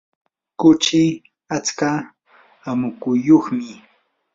kuchi 0.59 1.01
atska 1.55 1.89
amukuyuqmi. 2.69 3.67